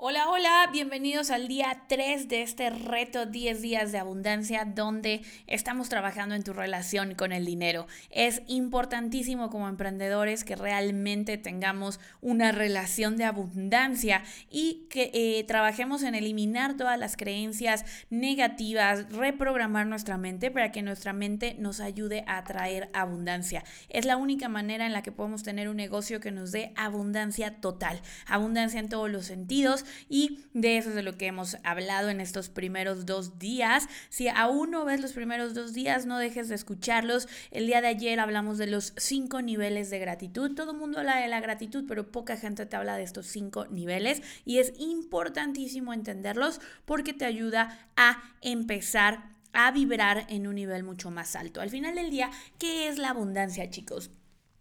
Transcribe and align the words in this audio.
Hola, 0.00 0.28
hola, 0.28 0.68
bienvenidos 0.70 1.32
al 1.32 1.48
día 1.48 1.82
3 1.88 2.28
de 2.28 2.42
este 2.42 2.70
reto 2.70 3.26
10 3.26 3.60
días 3.60 3.90
de 3.90 3.98
abundancia 3.98 4.64
donde 4.64 5.22
estamos 5.48 5.88
trabajando 5.88 6.36
en 6.36 6.44
tu 6.44 6.52
relación 6.52 7.16
con 7.16 7.32
el 7.32 7.44
dinero. 7.44 7.88
Es 8.10 8.42
importantísimo 8.46 9.50
como 9.50 9.68
emprendedores 9.68 10.44
que 10.44 10.54
realmente 10.54 11.36
tengamos 11.36 11.98
una 12.20 12.52
relación 12.52 13.16
de 13.16 13.24
abundancia 13.24 14.22
y 14.52 14.86
que 14.88 15.10
eh, 15.14 15.42
trabajemos 15.48 16.04
en 16.04 16.14
eliminar 16.14 16.76
todas 16.76 16.96
las 16.96 17.16
creencias 17.16 17.84
negativas, 18.08 19.12
reprogramar 19.12 19.88
nuestra 19.88 20.16
mente 20.16 20.52
para 20.52 20.70
que 20.70 20.82
nuestra 20.82 21.12
mente 21.12 21.56
nos 21.58 21.80
ayude 21.80 22.22
a 22.28 22.38
atraer 22.38 22.88
abundancia. 22.92 23.64
Es 23.88 24.04
la 24.04 24.16
única 24.16 24.48
manera 24.48 24.86
en 24.86 24.92
la 24.92 25.02
que 25.02 25.10
podemos 25.10 25.42
tener 25.42 25.68
un 25.68 25.76
negocio 25.76 26.20
que 26.20 26.30
nos 26.30 26.52
dé 26.52 26.72
abundancia 26.76 27.60
total, 27.60 28.00
abundancia 28.28 28.78
en 28.78 28.88
todos 28.88 29.10
los 29.10 29.26
sentidos 29.26 29.86
y 30.08 30.40
de 30.54 30.78
eso 30.78 30.90
es 30.90 30.94
de 30.94 31.02
lo 31.02 31.16
que 31.16 31.26
hemos 31.26 31.56
hablado 31.64 32.08
en 32.08 32.20
estos 32.20 32.48
primeros 32.48 33.06
dos 33.06 33.38
días. 33.38 33.88
Si 34.08 34.28
aún 34.28 34.70
no 34.70 34.84
ves 34.84 35.00
los 35.00 35.12
primeros 35.12 35.54
dos 35.54 35.72
días, 35.72 36.06
no 36.06 36.18
dejes 36.18 36.48
de 36.48 36.54
escucharlos. 36.54 37.28
El 37.50 37.66
día 37.66 37.80
de 37.80 37.88
ayer 37.88 38.20
hablamos 38.20 38.58
de 38.58 38.66
los 38.66 38.92
cinco 38.96 39.42
niveles 39.42 39.90
de 39.90 39.98
gratitud. 39.98 40.54
Todo 40.54 40.72
el 40.72 40.78
mundo 40.78 40.98
habla 40.98 41.16
de 41.16 41.28
la 41.28 41.40
gratitud, 41.40 41.84
pero 41.86 42.10
poca 42.10 42.36
gente 42.36 42.66
te 42.66 42.76
habla 42.76 42.96
de 42.96 43.02
estos 43.02 43.26
cinco 43.26 43.66
niveles 43.66 44.22
y 44.44 44.58
es 44.58 44.72
importantísimo 44.78 45.92
entenderlos 45.92 46.60
porque 46.84 47.12
te 47.12 47.24
ayuda 47.24 47.88
a 47.96 48.22
empezar 48.40 49.36
a 49.52 49.70
vibrar 49.70 50.26
en 50.28 50.46
un 50.46 50.54
nivel 50.54 50.84
mucho 50.84 51.10
más 51.10 51.34
alto. 51.34 51.60
Al 51.60 51.70
final 51.70 51.94
del 51.94 52.10
día, 52.10 52.30
¿qué 52.58 52.88
es 52.88 52.98
la 52.98 53.10
abundancia, 53.10 53.70
chicos? 53.70 54.10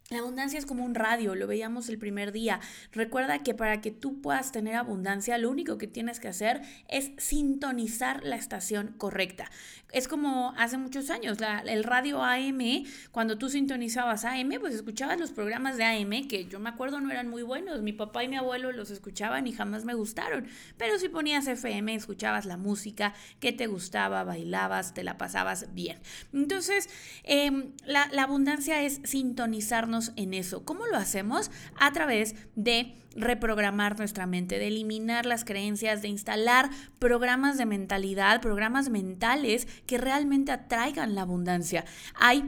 La 0.10 0.20
abundancia 0.20 0.58
es 0.58 0.66
como 0.66 0.86
un 0.86 0.96
radio, 0.96 1.36
lo 1.36 1.48
veíamos 1.48 1.90
el 1.90 1.98
primer 1.98 2.32
día. 2.32 2.62
Recuerda 2.94 3.44
que 3.44 3.54
para 3.54 3.82
que 3.82 3.92
tú 3.92 4.22
puedas 4.22 4.54
tener 4.54 4.76
abundancia, 4.76 5.38
lo 5.38 5.50
único 5.50 5.78
que 5.78 5.86
tienes 5.88 6.22
que 6.22 6.30
hacer 6.30 6.62
es 6.88 7.12
sintonizar 7.18 8.24
la 8.24 8.38
estación 8.38 8.96
correcta. 8.98 9.52
Es 9.92 10.08
como 10.08 10.54
hace 10.58 10.78
muchos 10.78 11.10
años, 11.10 11.38
el 11.66 11.84
radio 11.84 12.24
AM, 12.24 12.86
cuando 13.12 13.38
tú 13.38 13.50
sintonizabas 13.50 14.24
AM, 14.24 14.52
pues 14.62 14.76
escuchabas 14.76 15.20
los 15.20 15.32
programas 15.32 15.76
de 15.76 15.84
AM, 15.84 16.28
que 16.30 16.46
yo 16.46 16.60
me 16.62 16.70
acuerdo 16.70 17.02
no 17.02 17.12
eran 17.12 17.28
muy 17.28 17.44
buenos. 17.44 17.82
Mi 17.82 17.92
papá 17.92 18.24
y 18.24 18.30
mi 18.30 18.38
abuelo 18.38 18.72
los 18.72 18.92
escuchaban 18.92 19.46
y 19.46 19.52
jamás 19.52 19.84
me 19.84 19.94
gustaron. 19.94 20.48
Pero 20.78 21.00
si 21.00 21.10
ponías 21.10 21.48
FM, 21.48 21.94
escuchabas 21.94 22.46
la 22.46 22.56
música 22.56 23.14
que 23.42 23.52
te 23.52 23.68
gustaba, 23.68 24.24
bailabas, 24.24 24.94
te 24.94 25.04
la 25.04 25.18
pasabas 25.18 25.74
bien. 25.74 26.00
Entonces, 26.32 26.90
em, 27.24 27.74
la, 27.86 28.08
la 28.14 28.24
abundancia 28.24 28.82
es 28.84 29.02
sintonizarnos 29.04 29.97
en 30.16 30.34
eso. 30.34 30.64
¿Cómo 30.66 30.86
lo 30.86 30.98
hacemos? 30.98 31.52
A 31.80 31.92
través 31.92 32.36
de 32.56 32.96
reprogramar 33.16 33.98
nuestra 33.98 34.28
mente, 34.28 34.60
de 34.60 34.68
eliminar 34.68 35.26
las 35.26 35.44
creencias, 35.44 36.02
de 36.02 36.08
instalar 36.08 36.70
programas 37.00 37.58
de 37.58 37.66
mentalidad, 37.66 38.42
programas 38.42 38.90
mentales 38.90 39.68
que 39.86 39.98
realmente 39.98 40.52
atraigan 40.52 41.16
la 41.16 41.22
abundancia. 41.22 41.84
Hay 42.16 42.44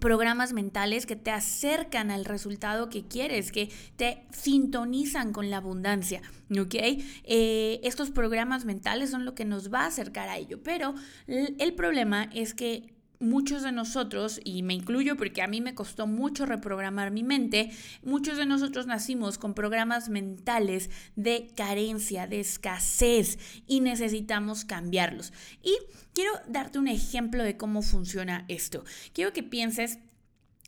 programas 0.00 0.52
mentales 0.52 1.06
que 1.06 1.16
te 1.16 1.30
acercan 1.30 2.10
al 2.10 2.24
resultado 2.24 2.88
que 2.88 3.06
quieres, 3.06 3.52
que 3.52 3.70
te 3.96 4.26
sintonizan 4.32 5.32
con 5.32 5.50
la 5.50 5.58
abundancia, 5.58 6.22
¿ok? 6.50 6.74
Eh, 6.74 7.80
estos 7.84 8.10
programas 8.10 8.64
mentales 8.64 9.10
son 9.10 9.24
lo 9.24 9.34
que 9.34 9.44
nos 9.44 9.72
va 9.72 9.82
a 9.82 9.86
acercar 9.86 10.28
a 10.28 10.38
ello, 10.38 10.62
pero 10.62 10.94
el 11.26 11.74
problema 11.74 12.28
es 12.32 12.54
que 12.54 12.94
muchos 13.22 13.62
de 13.62 13.72
nosotros, 13.72 14.40
y 14.44 14.62
me 14.62 14.74
incluyo 14.74 15.16
porque 15.16 15.40
a 15.40 15.46
mí 15.46 15.60
me 15.60 15.74
costó 15.74 16.06
mucho 16.06 16.44
reprogramar 16.44 17.10
mi 17.10 17.22
mente, 17.22 17.70
muchos 18.02 18.36
de 18.36 18.44
nosotros 18.46 18.86
nacimos 18.86 19.38
con 19.38 19.54
programas 19.54 20.08
mentales 20.08 20.90
de 21.16 21.50
carencia, 21.56 22.26
de 22.26 22.40
escasez 22.40 23.38
y 23.66 23.80
necesitamos 23.80 24.64
cambiarlos. 24.64 25.32
Y 25.62 25.76
quiero 26.12 26.32
darte 26.48 26.78
un 26.78 26.88
ejemplo 26.88 27.44
de 27.44 27.56
cómo 27.56 27.82
funciona 27.82 28.44
esto. 28.48 28.84
Quiero 29.14 29.32
que 29.32 29.42
pienses 29.42 29.98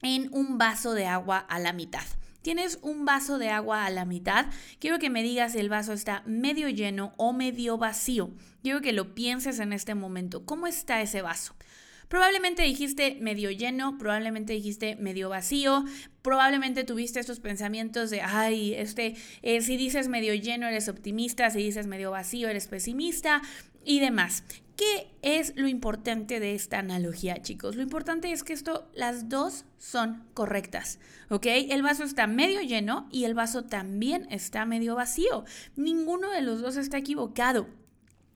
en 0.02 0.28
un 0.32 0.58
vaso 0.58 0.94
de 0.94 1.06
agua 1.06 1.38
a 1.38 1.58
la 1.58 1.72
mitad. 1.72 2.04
Tienes 2.42 2.78
un 2.82 3.06
vaso 3.06 3.38
de 3.38 3.48
agua 3.48 3.86
a 3.86 3.90
la 3.90 4.04
mitad. 4.04 4.46
Quiero 4.78 4.98
que 4.98 5.08
me 5.08 5.22
digas 5.22 5.52
si 5.52 5.58
el 5.58 5.70
vaso 5.70 5.94
está 5.94 6.22
medio 6.26 6.68
lleno 6.68 7.14
o 7.16 7.32
medio 7.32 7.78
vacío. 7.78 8.34
Quiero 8.62 8.82
que 8.82 8.92
lo 8.92 9.14
pienses 9.14 9.60
en 9.60 9.72
este 9.72 9.94
momento. 9.94 10.44
¿Cómo 10.44 10.66
está 10.66 11.00
ese 11.00 11.22
vaso? 11.22 11.54
Probablemente 12.08 12.62
dijiste 12.62 13.16
medio 13.20 13.50
lleno, 13.50 13.98
probablemente 13.98 14.52
dijiste 14.52 14.96
medio 14.96 15.28
vacío, 15.28 15.84
probablemente 16.22 16.84
tuviste 16.84 17.20
estos 17.20 17.40
pensamientos 17.40 18.10
de, 18.10 18.20
ay, 18.20 18.74
este, 18.74 19.16
eh, 19.42 19.60
si 19.60 19.76
dices 19.76 20.08
medio 20.08 20.34
lleno 20.34 20.66
eres 20.66 20.88
optimista, 20.88 21.50
si 21.50 21.58
dices 21.58 21.86
medio 21.86 22.10
vacío 22.10 22.48
eres 22.48 22.66
pesimista 22.68 23.42
y 23.84 24.00
demás. 24.00 24.44
¿Qué 24.76 25.08
es 25.22 25.52
lo 25.54 25.68
importante 25.68 26.40
de 26.40 26.56
esta 26.56 26.80
analogía, 26.80 27.40
chicos? 27.40 27.76
Lo 27.76 27.82
importante 27.82 28.32
es 28.32 28.42
que 28.42 28.52
esto, 28.52 28.90
las 28.92 29.28
dos 29.28 29.66
son 29.78 30.24
correctas, 30.34 30.98
¿ok? 31.30 31.46
El 31.46 31.82
vaso 31.82 32.02
está 32.02 32.26
medio 32.26 32.60
lleno 32.60 33.08
y 33.12 33.24
el 33.24 33.34
vaso 33.34 33.62
también 33.64 34.26
está 34.30 34.66
medio 34.66 34.96
vacío. 34.96 35.44
Ninguno 35.76 36.28
de 36.30 36.40
los 36.40 36.60
dos 36.60 36.76
está 36.76 36.98
equivocado. 36.98 37.68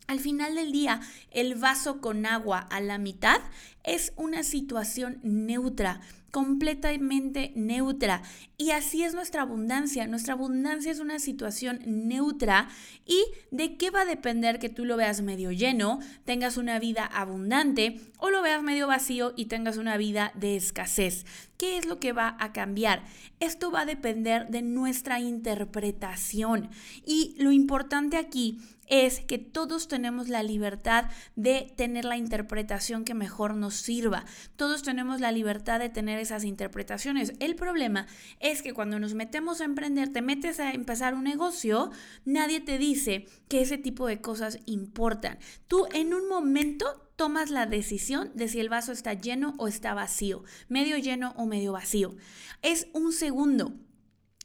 Al 0.09 0.21
final 0.21 0.55
del 0.55 0.73
día, 0.73 1.03
el 1.33 1.55
vaso 1.55 2.01
con 2.01 2.25
agua 2.25 2.61
a 2.61 2.81
la 2.81 2.97
mitad 2.97 3.43
es 3.85 4.15
una 4.17 4.43
situación 4.43 5.21
neutra, 5.23 6.01
completamente 6.31 7.53
neutra. 7.55 8.23
Y 8.57 8.71
así 8.71 9.03
es 9.03 9.13
nuestra 9.13 9.43
abundancia. 9.43 10.07
Nuestra 10.07 10.33
abundancia 10.33 10.91
es 10.91 11.01
una 11.01 11.19
situación 11.19 11.81
neutra. 11.85 12.71
¿Y 13.05 13.23
de 13.51 13.77
qué 13.77 13.91
va 13.91 14.01
a 14.01 14.07
depender 14.07 14.59
que 14.59 14.71
tú 14.71 14.87
lo 14.87 14.97
veas 14.97 15.21
medio 15.21 15.53
lleno, 15.53 15.99
tengas 16.25 16.57
una 16.57 16.79
vida 16.79 17.05
abundante, 17.05 18.01
o 18.17 18.31
lo 18.31 18.41
veas 18.41 18.63
medio 18.63 18.87
vacío 18.87 19.35
y 19.37 19.45
tengas 19.45 19.77
una 19.77 19.99
vida 19.99 20.33
de 20.37 20.57
escasez? 20.57 21.27
¿Qué 21.59 21.77
es 21.77 21.85
lo 21.85 22.01
que 22.01 22.15
va 22.15 22.35
a 22.41 22.55
cambiar? 22.55 23.03
Esto 23.41 23.71
va 23.71 23.83
a 23.83 23.87
depender 23.87 24.49
de 24.49 24.63
nuestra 24.63 25.21
interpretación. 25.21 26.71
Y 27.05 27.35
lo 27.37 27.53
importante 27.53 28.17
aquí 28.17 28.59
es 28.89 29.21
que 29.21 29.39
todos 29.39 29.89
tenemos 29.89 30.29
la 30.29 30.43
libertad 30.43 31.07
de 31.37 31.73
tener 31.77 32.05
la 32.05 32.17
interpretación 32.17 33.05
que 33.05 33.15
mejor 33.15 33.55
nos 33.55 33.75
sirva. 33.75 34.25
Todos 34.57 34.83
tenemos 34.83 35.21
la 35.21 35.33
libertad 35.33 35.79
de 35.79 35.89
tener 35.89 36.19
esas 36.19 36.45
interpretaciones. 36.45 37.33
El 37.41 37.55
problema 37.55 38.07
es 38.41 38.63
que 38.63 38.75
cuando 38.75 38.99
nos 38.99 39.15
metemos 39.15 39.61
a 39.61 39.65
emprender, 39.65 40.13
te 40.13 40.23
metes 40.23 40.61
a 40.61 40.73
empezar 40.73 41.15
un 41.15 41.25
negocio, 41.25 41.91
nadie 42.25 42.61
te 42.61 42.79
dice 42.79 43.27
que 43.49 43.61
ese 43.61 43.79
tipo 43.79 44.07
de 44.07 44.21
cosas 44.21 44.59
importan. 44.67 45.39
Tú 45.67 45.87
en 45.93 46.15
un 46.15 46.29
momento 46.29 47.09
tomas 47.17 47.51
la 47.51 47.67
decisión 47.67 48.31
de 48.35 48.47
si 48.47 48.61
el 48.61 48.69
vaso 48.69 48.93
está 48.93 49.13
lleno 49.13 49.55
o 49.59 49.67
está 49.67 49.93
vacío, 49.93 50.45
medio 50.69 50.97
lleno 50.99 51.33
o 51.37 51.47
medio 51.47 51.73
vacío. 51.73 52.15
Es 52.63 52.87
un 52.93 53.13
segundo. 53.13 53.75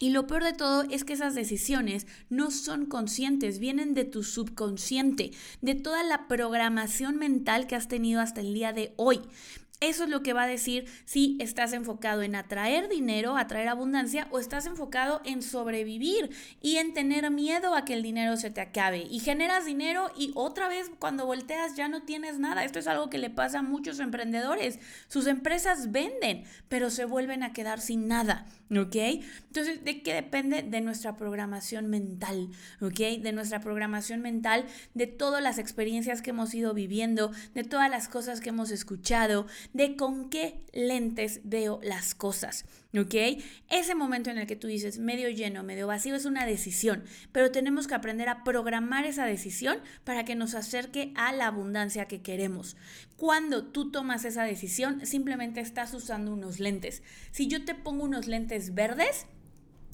Y 0.04 0.10
lo 0.10 0.28
peor 0.28 0.44
de 0.44 0.52
todo 0.52 0.84
es 0.90 1.06
que 1.06 1.14
esas 1.14 1.34
decisiones 1.34 2.08
no 2.30 2.52
son 2.52 2.88
conscientes, 2.88 3.60
vienen 3.60 3.94
de 3.94 4.04
tu 4.04 4.24
subconsciente, 4.24 5.32
de 5.62 5.76
toda 5.76 6.04
la 6.04 6.28
programación 6.28 7.16
mental 7.16 7.68
que 7.68 7.78
has 7.78 7.88
tenido 7.88 8.20
hasta 8.20 8.42
el 8.42 8.54
día 8.54 8.74
de 8.74 8.94
hoy. 8.98 9.22
Eso 9.84 10.06
es 10.06 10.10
lo 10.10 10.24
que 10.24 10.32
va 10.32 10.44
a 10.44 10.48
decir 10.48 10.86
si 11.04 11.38
estás 11.42 11.74
enfocado 11.74 12.22
en 12.22 12.36
atraer 12.36 12.88
dinero, 12.88 13.36
atraer 13.36 13.68
abundancia 13.68 14.28
o 14.32 14.40
estás 14.40 14.66
enfocado 14.66 15.22
en 15.26 15.42
sobrevivir 15.42 16.30
y 16.62 16.78
en 16.78 16.94
tener 16.94 17.30
miedo 17.32 17.76
a 17.76 17.84
que 17.84 17.94
el 17.94 18.02
dinero 18.02 18.38
se 18.38 18.50
te 18.50 18.62
acabe. 18.62 19.08
Y 19.12 19.20
generas 19.20 19.66
dinero 19.66 20.10
y 20.18 20.32
otra 20.36 20.70
vez 20.70 20.90
cuando 21.00 21.26
volteas 21.26 21.76
ya 21.76 21.90
no 21.90 22.04
tienes 22.04 22.40
nada. 22.40 22.64
Esto 22.64 22.80
es 22.80 22.88
algo 22.88 23.10
que 23.10 23.18
le 23.18 23.30
pasa 23.30 23.60
a 23.60 23.64
muchos 23.64 24.00
emprendedores. 24.00 24.80
Sus 25.10 25.28
empresas 25.28 25.92
venden, 25.92 26.46
pero 26.70 26.90
se 26.90 27.04
vuelven 27.04 27.44
a 27.44 27.52
quedar 27.52 27.82
sin 27.82 28.08
nada. 28.08 28.46
¿Ok? 28.72 28.96
Entonces, 28.96 29.84
¿de 29.84 30.02
qué 30.02 30.14
depende? 30.14 30.64
De 30.64 30.82
nuestra 30.82 31.16
programación 31.16 31.90
mental. 31.90 32.50
¿Ok? 32.82 33.00
De 33.22 33.32
nuestra 33.32 33.60
programación 33.60 34.22
mental, 34.22 34.66
de 34.94 35.08
todas 35.08 35.44
las 35.44 35.60
experiencias 35.60 36.22
que 36.22 36.32
hemos 36.32 36.54
ido 36.56 36.74
viviendo, 36.74 37.32
de 37.54 37.64
todas 37.64 37.90
las 37.90 38.08
cosas 38.08 38.40
que 38.40 38.50
hemos 38.50 38.72
escuchado 38.72 39.46
de 39.74 39.96
con 39.96 40.30
qué 40.30 40.62
lentes 40.72 41.42
veo 41.44 41.80
las 41.84 42.16
cosas, 42.16 42.66
¿ok? 42.98 43.42
Ese 43.70 43.96
momento 43.96 44.30
en 44.30 44.38
el 44.38 44.48
que 44.48 44.56
tú 44.56 44.68
dices 44.68 45.00
medio 45.00 45.30
lleno, 45.30 45.64
medio 45.64 45.88
vacío 45.88 46.16
es 46.16 46.26
una 46.26 46.46
decisión, 46.46 47.04
pero 47.32 47.52
tenemos 47.52 47.88
que 47.88 47.96
aprender 47.96 48.30
a 48.30 48.44
programar 48.44 49.06
esa 49.06 49.26
decisión 49.26 49.80
para 50.04 50.26
que 50.26 50.36
nos 50.36 50.54
acerque 50.54 51.12
a 51.16 51.34
la 51.34 51.48
abundancia 51.48 52.08
que 52.08 52.22
queremos. 52.22 52.78
Cuando 53.18 53.66
tú 53.66 53.92
tomas 53.92 54.26
esa 54.26 54.44
decisión, 54.44 55.06
simplemente 55.06 55.60
estás 55.60 55.94
usando 55.94 56.32
unos 56.34 56.60
lentes. 56.60 57.04
Si 57.32 57.48
yo 57.48 57.66
te 57.66 57.76
pongo 57.76 58.04
unos 58.04 58.28
lentes 58.28 58.74
verdes, 58.74 59.26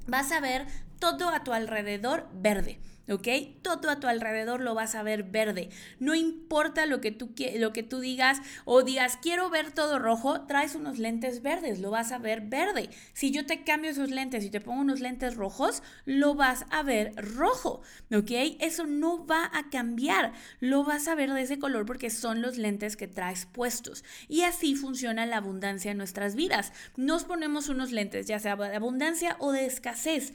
vas 0.08 0.32
a 0.32 0.42
ver 0.42 0.66
todo 1.00 1.30
a 1.30 1.44
tu 1.44 1.54
alrededor 1.54 2.28
verde. 2.34 2.80
¿Ok? 3.10 3.28
Todo 3.62 3.90
a 3.90 4.00
tu 4.00 4.08
alrededor 4.08 4.62
lo 4.62 4.76
vas 4.76 4.96
a 4.96 5.04
ver 5.04 5.24
verde. 5.24 5.70
No 6.00 6.16
importa 6.16 6.86
lo 6.86 7.02
que 7.02 7.12
tú, 7.12 7.34
lo 7.58 7.74
que 7.74 7.84
tú 7.84 8.00
digas 8.00 8.40
o 8.66 8.84
digas, 8.84 9.18
quiero 9.22 9.50
ver 9.50 9.72
todo 9.72 10.00
rojo, 10.00 10.42
traes 10.42 10.76
unos 10.76 11.00
lentes 11.00 11.42
verdes, 11.42 11.80
lo 11.80 11.92
vas 11.92 12.12
a 12.12 12.18
ver 12.18 12.42
verde. 12.42 12.90
Si 13.14 13.32
yo 13.32 13.46
te 13.46 13.64
cambio 13.64 13.92
esos 13.92 14.10
lentes 14.10 14.44
y 14.44 14.50
te 14.50 14.62
pongo 14.62 14.82
unos 14.82 15.00
lentes 15.00 15.36
rojos, 15.36 15.84
lo 16.06 16.36
vas 16.36 16.66
a 16.72 16.84
ver 16.84 17.14
rojo, 17.16 17.82
¿ok? 18.14 18.32
Eso 18.60 18.86
no 18.86 19.26
va 19.26 19.50
a 19.54 19.70
cambiar, 19.70 20.34
lo 20.60 20.84
vas 20.84 21.08
a 21.08 21.16
ver 21.16 21.32
de 21.34 21.42
ese 21.42 21.60
color 21.60 21.86
porque 21.86 22.10
son 22.10 22.42
los 22.42 22.58
lentes 22.58 22.96
que 22.96 23.08
traes 23.08 23.46
puestos. 23.46 24.04
Y 24.28 24.42
así 24.42 24.76
funciona 24.76 25.26
la 25.26 25.38
abundancia 25.38 25.92
en 25.92 25.98
nuestras 25.98 26.36
vidas. 26.36 26.74
Nos 26.96 27.24
ponemos 27.24 27.70
unos 27.70 27.92
lentes, 27.92 28.28
ya 28.28 28.40
sea 28.40 28.56
de 28.56 28.76
abundancia 28.76 29.36
o 29.40 29.52
de 29.52 29.66
escasez. 29.66 30.34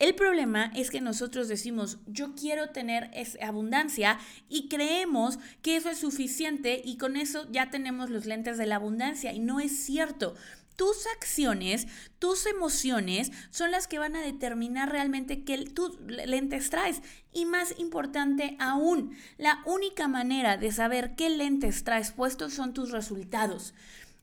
El 0.00 0.16
problema 0.16 0.72
es 0.74 0.90
que 0.90 1.00
nosotros 1.00 1.46
decimos, 1.46 1.98
yo 2.14 2.34
quiero 2.34 2.70
tener 2.70 3.10
abundancia 3.42 4.18
y 4.48 4.68
creemos 4.68 5.38
que 5.60 5.76
eso 5.76 5.90
es 5.90 5.98
suficiente 5.98 6.80
y 6.82 6.96
con 6.96 7.16
eso 7.16 7.46
ya 7.50 7.70
tenemos 7.70 8.08
los 8.08 8.24
lentes 8.24 8.56
de 8.56 8.66
la 8.66 8.76
abundancia 8.76 9.32
y 9.32 9.40
no 9.40 9.60
es 9.60 9.84
cierto. 9.84 10.34
Tus 10.76 11.06
acciones, 11.16 11.86
tus 12.18 12.46
emociones 12.46 13.30
son 13.50 13.70
las 13.70 13.86
que 13.86 14.00
van 14.00 14.16
a 14.16 14.22
determinar 14.22 14.90
realmente 14.90 15.44
qué 15.44 15.64
lentes 16.08 16.70
traes. 16.70 17.00
Y 17.32 17.44
más 17.44 17.78
importante 17.78 18.56
aún, 18.58 19.16
la 19.38 19.62
única 19.66 20.08
manera 20.08 20.56
de 20.56 20.72
saber 20.72 21.14
qué 21.14 21.30
lentes 21.30 21.84
traes 21.84 22.10
puestos 22.10 22.54
son 22.54 22.74
tus 22.74 22.90
resultados. 22.90 23.72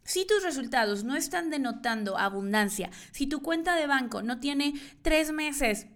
Si 0.04 0.26
tus 0.26 0.44
resultados 0.44 1.06
no 1.06 1.16
están 1.16 1.52
denotando 1.52 2.18
abundancia, 2.18 2.90
si 3.12 3.28
tu 3.28 3.42
cuenta 3.42 3.76
de 3.76 3.88
banco 3.88 4.22
no 4.22 4.40
tiene 4.40 4.74
tres 5.04 5.32
meses 5.32 5.88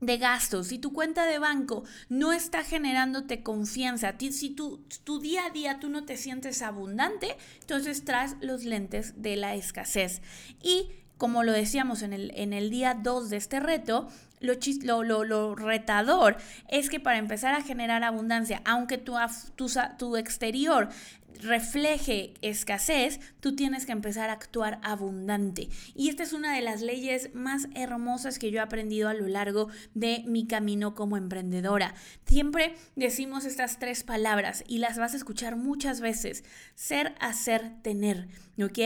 de 0.00 0.16
gastos, 0.18 0.68
si 0.68 0.78
tu 0.78 0.92
cuenta 0.92 1.26
de 1.26 1.38
banco 1.38 1.84
no 2.08 2.32
está 2.32 2.62
generándote 2.62 3.42
confianza, 3.42 4.14
si 4.18 4.50
tu, 4.50 4.84
tu, 5.04 5.18
día 5.18 5.46
a 5.46 5.50
día 5.50 5.80
tú 5.80 5.88
no 5.88 6.04
te 6.04 6.16
sientes 6.16 6.62
abundante, 6.62 7.36
entonces 7.60 8.04
traes 8.04 8.36
los 8.40 8.64
lentes 8.64 9.20
de 9.20 9.36
la 9.36 9.54
escasez. 9.54 10.22
Y 10.62 10.90
como 11.18 11.42
lo 11.44 11.52
decíamos 11.52 12.02
en 12.02 12.12
el, 12.12 12.32
en 12.34 12.52
el 12.52 12.70
día 12.70 12.94
2 12.94 13.30
de 13.30 13.36
este 13.36 13.60
reto, 13.60 14.08
lo, 14.40 15.02
lo, 15.02 15.24
lo, 15.24 15.54
retador 15.56 16.36
es 16.68 16.88
que 16.88 17.00
para 17.00 17.18
empezar 17.18 17.54
a 17.54 17.62
generar 17.62 18.04
abundancia, 18.04 18.62
aunque 18.64 18.96
tu, 18.98 19.14
tu, 19.56 19.66
tu 19.98 20.16
exterior 20.16 20.88
refleje 21.40 22.34
escasez, 22.42 23.20
tú 23.40 23.54
tienes 23.54 23.86
que 23.86 23.92
empezar 23.92 24.30
a 24.30 24.34
actuar 24.34 24.80
abundante. 24.82 25.68
Y 25.94 26.08
esta 26.08 26.22
es 26.22 26.32
una 26.32 26.54
de 26.54 26.62
las 26.62 26.80
leyes 26.80 27.34
más 27.34 27.68
hermosas 27.74 28.38
que 28.38 28.50
yo 28.50 28.58
he 28.58 28.62
aprendido 28.62 29.08
a 29.08 29.14
lo 29.14 29.28
largo 29.28 29.68
de 29.94 30.24
mi 30.26 30.46
camino 30.46 30.94
como 30.94 31.16
emprendedora. 31.16 31.94
Siempre 32.26 32.74
decimos 32.96 33.44
estas 33.44 33.78
tres 33.78 34.02
palabras 34.02 34.64
y 34.66 34.78
las 34.78 34.98
vas 34.98 35.14
a 35.14 35.16
escuchar 35.16 35.56
muchas 35.56 36.00
veces. 36.00 36.44
Ser, 36.74 37.14
hacer, 37.20 37.72
tener. 37.82 38.28
¿Ok? 38.60 38.78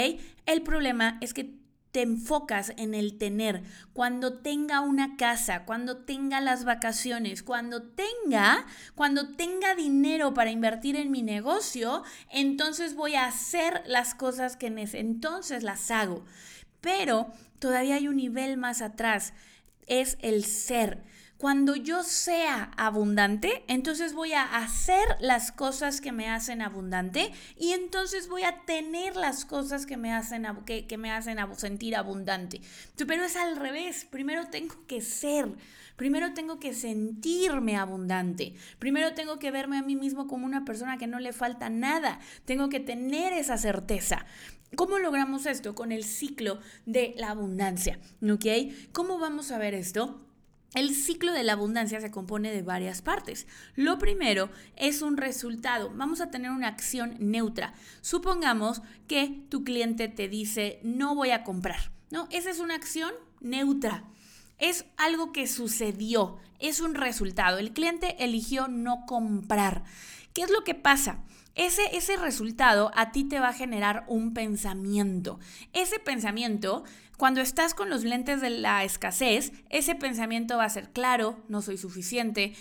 El 0.46 0.62
problema 0.62 1.18
es 1.20 1.32
que 1.32 1.61
te 1.92 2.00
enfocas 2.00 2.72
en 2.78 2.94
el 2.94 3.18
tener, 3.18 3.62
cuando 3.92 4.38
tenga 4.38 4.80
una 4.80 5.16
casa, 5.18 5.66
cuando 5.66 5.98
tenga 5.98 6.40
las 6.40 6.64
vacaciones, 6.64 7.42
cuando 7.42 7.82
tenga, 7.82 8.66
cuando 8.94 9.36
tenga 9.36 9.74
dinero 9.74 10.32
para 10.32 10.50
invertir 10.50 10.96
en 10.96 11.10
mi 11.10 11.20
negocio, 11.20 12.02
entonces 12.30 12.94
voy 12.94 13.14
a 13.14 13.26
hacer 13.26 13.82
las 13.86 14.14
cosas 14.14 14.56
que 14.56 14.68
entonces 14.68 15.62
las 15.62 15.90
hago. 15.90 16.24
Pero 16.80 17.30
todavía 17.58 17.96
hay 17.96 18.08
un 18.08 18.16
nivel 18.16 18.56
más 18.56 18.80
atrás, 18.80 19.34
es 19.86 20.16
el 20.22 20.46
ser. 20.46 21.04
Cuando 21.42 21.74
yo 21.74 22.04
sea 22.04 22.70
abundante, 22.76 23.64
entonces 23.66 24.14
voy 24.14 24.32
a 24.32 24.44
hacer 24.44 25.02
las 25.18 25.50
cosas 25.50 26.00
que 26.00 26.12
me 26.12 26.28
hacen 26.28 26.62
abundante 26.62 27.32
y 27.58 27.72
entonces 27.72 28.28
voy 28.28 28.44
a 28.44 28.60
tener 28.64 29.16
las 29.16 29.44
cosas 29.44 29.84
que 29.84 29.96
me 29.96 30.12
hacen, 30.12 30.46
que, 30.64 30.86
que 30.86 30.98
me 30.98 31.10
hacen 31.10 31.38
sentir 31.56 31.96
abundante. 31.96 32.60
Pero 32.96 33.24
es 33.24 33.34
al 33.34 33.56
revés. 33.56 34.06
Primero 34.08 34.50
tengo 34.50 34.86
que 34.86 35.00
ser. 35.00 35.48
Primero 35.96 36.32
tengo 36.32 36.60
que 36.60 36.74
sentirme 36.74 37.76
abundante. 37.76 38.54
Primero 38.78 39.12
tengo 39.14 39.40
que 39.40 39.50
verme 39.50 39.78
a 39.78 39.82
mí 39.82 39.96
mismo 39.96 40.28
como 40.28 40.46
una 40.46 40.64
persona 40.64 40.96
que 40.96 41.08
no 41.08 41.18
le 41.18 41.32
falta 41.32 41.68
nada. 41.68 42.20
Tengo 42.44 42.68
que 42.68 42.78
tener 42.78 43.32
esa 43.32 43.58
certeza. 43.58 44.26
¿Cómo 44.76 45.00
logramos 45.00 45.46
esto? 45.46 45.74
Con 45.74 45.90
el 45.90 46.04
ciclo 46.04 46.60
de 46.86 47.14
la 47.16 47.30
abundancia. 47.30 47.98
¿Ok? 48.22 48.46
¿Cómo 48.92 49.18
vamos 49.18 49.50
a 49.50 49.58
ver 49.58 49.74
esto? 49.74 50.28
El 50.74 50.94
ciclo 50.94 51.32
de 51.32 51.42
la 51.42 51.52
abundancia 51.52 52.00
se 52.00 52.10
compone 52.10 52.50
de 52.50 52.62
varias 52.62 53.02
partes. 53.02 53.46
Lo 53.74 53.98
primero 53.98 54.50
es 54.76 55.02
un 55.02 55.18
resultado. 55.18 55.92
Vamos 55.94 56.22
a 56.22 56.30
tener 56.30 56.50
una 56.50 56.68
acción 56.68 57.16
neutra. 57.18 57.74
Supongamos 58.00 58.80
que 59.06 59.44
tu 59.50 59.64
cliente 59.64 60.08
te 60.08 60.28
dice, 60.28 60.80
no 60.82 61.14
voy 61.14 61.30
a 61.30 61.44
comprar. 61.44 61.92
¿No? 62.10 62.26
Esa 62.30 62.50
es 62.50 62.58
una 62.58 62.74
acción 62.74 63.12
neutra. 63.40 64.04
Es 64.58 64.86
algo 64.96 65.32
que 65.32 65.46
sucedió, 65.46 66.38
es 66.58 66.80
un 66.80 66.94
resultado. 66.94 67.58
El 67.58 67.72
cliente 67.72 68.22
eligió 68.22 68.68
no 68.68 69.04
comprar. 69.06 69.82
¿Qué 70.32 70.42
es 70.42 70.50
lo 70.50 70.64
que 70.64 70.74
pasa? 70.74 71.22
Ese, 71.54 71.82
ese 71.96 72.16
resultado 72.16 72.90
a 72.94 73.12
ti 73.12 73.24
te 73.24 73.40
va 73.40 73.48
a 73.48 73.54
generar 73.54 74.04
un 74.08 74.32
pensamiento. 74.32 75.38
Ese 75.72 75.98
pensamiento 75.98 76.84
cuando 77.18 77.40
estás 77.40 77.74
con 77.74 77.88
los 77.88 78.02
lentes 78.02 78.40
de 78.40 78.50
la 78.50 78.82
escasez, 78.82 79.52
ese 79.70 79.94
pensamiento 79.94 80.56
va 80.56 80.64
a 80.64 80.70
ser 80.70 80.90
claro, 80.90 81.42
no 81.48 81.62
soy 81.62 81.78
suficiente, 81.78 82.54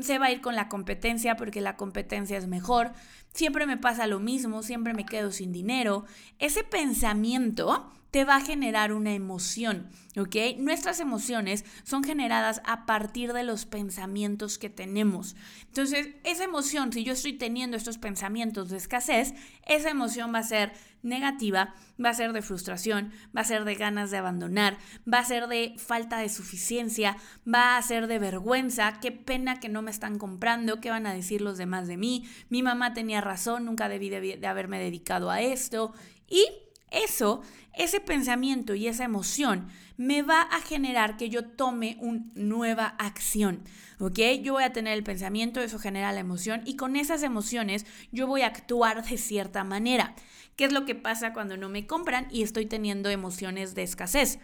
se 0.00 0.18
va 0.18 0.26
a 0.26 0.30
ir 0.30 0.40
con 0.40 0.54
la 0.54 0.68
competencia 0.68 1.36
porque 1.36 1.60
la 1.60 1.76
competencia 1.76 2.38
es 2.38 2.46
mejor, 2.46 2.92
siempre 3.32 3.66
me 3.66 3.76
pasa 3.76 4.06
lo 4.06 4.20
mismo, 4.20 4.62
siempre 4.62 4.94
me 4.94 5.06
quedo 5.06 5.30
sin 5.30 5.52
dinero. 5.52 6.04
Ese 6.38 6.64
pensamiento 6.64 7.90
te 8.10 8.24
va 8.24 8.36
a 8.36 8.40
generar 8.40 8.92
una 8.92 9.12
emoción, 9.12 9.90
¿ok? 10.16 10.36
Nuestras 10.58 10.98
emociones 11.00 11.64
son 11.84 12.02
generadas 12.02 12.62
a 12.64 12.86
partir 12.86 13.32
de 13.32 13.44
los 13.44 13.66
pensamientos 13.66 14.58
que 14.58 14.70
tenemos. 14.70 15.36
Entonces, 15.66 16.08
esa 16.24 16.44
emoción, 16.44 16.92
si 16.92 17.04
yo 17.04 17.12
estoy 17.12 17.34
teniendo 17.34 17.76
estos 17.76 17.98
pensamientos 17.98 18.70
de 18.70 18.78
escasez, 18.78 19.34
esa 19.66 19.90
emoción 19.90 20.32
va 20.34 20.38
a 20.38 20.44
ser 20.44 20.72
negativa, 21.02 21.74
va 22.02 22.10
a 22.10 22.14
ser 22.14 22.32
de 22.32 22.42
frustración, 22.42 23.12
va 23.36 23.42
a 23.42 23.44
ser 23.44 23.64
de 23.64 23.74
ganas 23.74 24.10
de 24.10 24.18
abandonar, 24.18 24.78
va 25.12 25.18
a 25.18 25.24
ser 25.24 25.48
de 25.48 25.74
falta 25.78 26.18
de 26.18 26.28
suficiencia, 26.28 27.16
va 27.46 27.76
a 27.76 27.82
ser 27.82 28.06
de 28.06 28.18
vergüenza, 28.18 28.98
qué 29.00 29.12
pena 29.12 29.60
que 29.60 29.68
no 29.68 29.82
me 29.82 29.90
están 29.90 30.18
comprando, 30.18 30.80
qué 30.80 30.90
van 30.90 31.06
a 31.06 31.14
decir 31.14 31.40
los 31.40 31.58
demás 31.58 31.88
de 31.88 31.96
mí, 31.96 32.28
mi 32.48 32.62
mamá 32.62 32.94
tenía 32.94 33.20
razón, 33.20 33.64
nunca 33.64 33.88
debí 33.88 34.08
de, 34.08 34.46
haberme 34.46 34.78
dedicado 34.78 35.30
a 35.30 35.40
esto 35.40 35.92
y 36.28 36.46
eso, 36.90 37.42
ese 37.74 38.00
pensamiento 38.00 38.74
y 38.74 38.86
esa 38.86 39.04
emoción 39.04 39.68
me 39.96 40.22
va 40.22 40.42
a 40.42 40.60
generar 40.60 41.16
que 41.16 41.28
yo 41.28 41.44
tome 41.44 41.96
una 42.00 42.24
nueva 42.34 42.86
acción, 42.98 43.62
¿ok? 43.98 44.18
Yo 44.42 44.54
voy 44.54 44.62
a 44.62 44.72
tener 44.72 44.94
el 44.94 45.04
pensamiento, 45.04 45.60
eso 45.60 45.78
genera 45.78 46.12
la 46.12 46.20
emoción 46.20 46.62
y 46.64 46.76
con 46.76 46.96
esas 46.96 47.22
emociones 47.22 47.84
yo 48.12 48.26
voy 48.26 48.42
a 48.42 48.46
actuar 48.46 49.04
de 49.04 49.18
cierta 49.18 49.64
manera. 49.64 50.14
¿Qué 50.58 50.64
es 50.64 50.72
lo 50.72 50.84
que 50.84 50.96
pasa 50.96 51.32
cuando 51.32 51.56
no 51.56 51.68
me 51.68 51.86
compran 51.86 52.26
y 52.32 52.42
estoy 52.42 52.66
teniendo 52.66 53.10
emociones 53.10 53.76
de 53.76 53.84
escasez? 53.84 54.40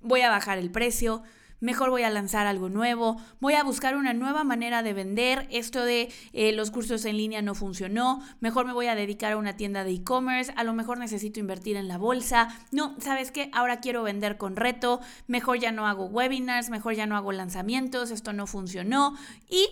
Voy 0.00 0.22
a 0.22 0.30
bajar 0.30 0.56
el 0.56 0.70
precio, 0.70 1.22
mejor 1.60 1.90
voy 1.90 2.04
a 2.04 2.10
lanzar 2.10 2.46
algo 2.46 2.70
nuevo, 2.70 3.20
voy 3.38 3.52
a 3.52 3.64
buscar 3.64 3.94
una 3.94 4.14
nueva 4.14 4.44
manera 4.44 4.82
de 4.82 4.94
vender, 4.94 5.46
esto 5.50 5.84
de 5.84 6.10
eh, 6.32 6.52
los 6.52 6.70
cursos 6.70 7.04
en 7.04 7.18
línea 7.18 7.42
no 7.42 7.54
funcionó, 7.54 8.22
mejor 8.40 8.64
me 8.64 8.72
voy 8.72 8.86
a 8.86 8.94
dedicar 8.94 9.32
a 9.32 9.36
una 9.36 9.58
tienda 9.58 9.84
de 9.84 9.92
e-commerce, 9.92 10.54
a 10.56 10.64
lo 10.64 10.72
mejor 10.72 10.96
necesito 10.96 11.38
invertir 11.38 11.76
en 11.76 11.86
la 11.86 11.98
bolsa, 11.98 12.48
no, 12.72 12.96
¿sabes 12.98 13.30
qué? 13.30 13.50
Ahora 13.52 13.80
quiero 13.80 14.02
vender 14.02 14.38
con 14.38 14.56
reto, 14.56 15.00
mejor 15.26 15.58
ya 15.58 15.70
no 15.70 15.86
hago 15.86 16.06
webinars, 16.06 16.70
mejor 16.70 16.94
ya 16.94 17.04
no 17.04 17.14
hago 17.14 17.30
lanzamientos, 17.32 18.10
esto 18.10 18.32
no 18.32 18.46
funcionó 18.46 19.18
y 19.50 19.68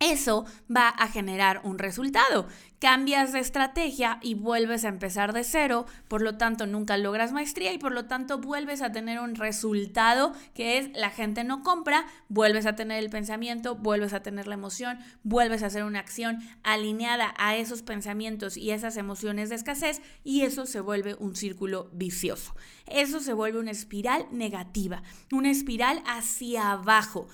eso 0.00 0.46
va 0.74 0.88
a 0.88 1.08
generar 1.08 1.60
un 1.64 1.78
resultado. 1.78 2.46
Cambias 2.80 3.32
de 3.32 3.40
estrategia 3.40 4.20
y 4.22 4.34
vuelves 4.34 4.84
a 4.84 4.88
empezar 4.88 5.32
de 5.32 5.42
cero, 5.42 5.84
por 6.06 6.22
lo 6.22 6.36
tanto 6.36 6.64
nunca 6.64 6.96
logras 6.96 7.32
maestría 7.32 7.72
y 7.72 7.78
por 7.78 7.90
lo 7.90 8.04
tanto 8.04 8.38
vuelves 8.38 8.82
a 8.82 8.92
tener 8.92 9.18
un 9.18 9.34
resultado 9.34 10.32
que 10.54 10.78
es 10.78 10.96
la 10.96 11.10
gente 11.10 11.42
no 11.42 11.64
compra, 11.64 12.06
vuelves 12.28 12.66
a 12.66 12.76
tener 12.76 13.02
el 13.02 13.10
pensamiento, 13.10 13.74
vuelves 13.74 14.12
a 14.12 14.22
tener 14.22 14.46
la 14.46 14.54
emoción, 14.54 15.00
vuelves 15.24 15.64
a 15.64 15.66
hacer 15.66 15.82
una 15.82 15.98
acción 15.98 16.38
alineada 16.62 17.34
a 17.36 17.56
esos 17.56 17.82
pensamientos 17.82 18.56
y 18.56 18.70
esas 18.70 18.96
emociones 18.96 19.48
de 19.48 19.56
escasez 19.56 20.00
y 20.22 20.42
eso 20.42 20.64
se 20.64 20.78
vuelve 20.78 21.16
un 21.18 21.34
círculo 21.34 21.90
vicioso. 21.92 22.54
Eso 22.86 23.18
se 23.18 23.32
vuelve 23.32 23.58
una 23.58 23.72
espiral 23.72 24.26
negativa, 24.30 25.02
una 25.32 25.50
espiral 25.50 26.00
hacia 26.06 26.70
abajo. 26.70 27.26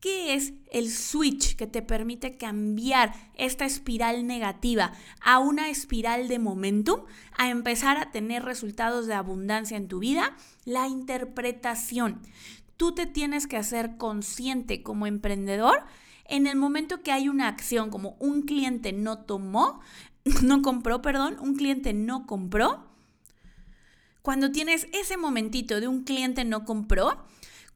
¿Qué 0.00 0.34
es 0.34 0.54
el 0.72 0.90
switch 0.90 1.56
que 1.56 1.66
te 1.66 1.82
permite 1.82 2.38
cambiar 2.38 3.14
esta 3.34 3.66
espiral 3.66 4.26
negativa 4.26 4.92
a 5.20 5.38
una 5.38 5.68
espiral 5.68 6.26
de 6.26 6.38
momentum, 6.38 7.02
a 7.36 7.50
empezar 7.50 7.98
a 7.98 8.10
tener 8.10 8.42
resultados 8.42 9.06
de 9.06 9.14
abundancia 9.14 9.76
en 9.76 9.88
tu 9.88 9.98
vida? 9.98 10.34
La 10.64 10.88
interpretación. 10.88 12.20
tú 12.78 12.94
te 12.94 13.04
tienes 13.04 13.46
que 13.46 13.58
hacer 13.58 13.98
consciente 13.98 14.82
como 14.82 15.06
emprendedor 15.06 15.84
en 16.30 16.46
el 16.46 16.56
momento 16.56 17.02
que 17.02 17.12
hay 17.12 17.28
una 17.28 17.48
acción 17.48 17.90
como 17.90 18.16
un 18.20 18.42
cliente 18.42 18.92
no 18.92 19.18
tomó, 19.18 19.80
no 20.42 20.62
compró, 20.62 21.02
perdón, 21.02 21.36
un 21.40 21.56
cliente 21.56 21.92
no 21.92 22.26
compró. 22.26 22.86
Cuando 24.22 24.52
tienes 24.52 24.86
ese 24.92 25.16
momentito 25.16 25.80
de 25.80 25.88
un 25.88 26.04
cliente 26.04 26.44
no 26.44 26.64
compró, 26.64 27.24